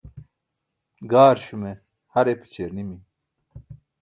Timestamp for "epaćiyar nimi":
2.33-2.97